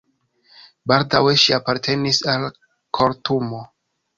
Baldaŭe 0.91 1.35
ŝi 1.43 1.55
apartenis 1.59 2.23
al 2.35 2.49
kortumo. 2.99 3.65